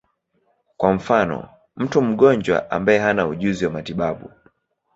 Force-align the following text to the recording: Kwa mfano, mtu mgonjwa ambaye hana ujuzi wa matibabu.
Kwa 0.77 0.93
mfano, 0.93 1.49
mtu 1.75 2.01
mgonjwa 2.01 2.71
ambaye 2.71 2.99
hana 2.99 3.27
ujuzi 3.27 3.65
wa 3.65 3.71
matibabu. 3.71 4.31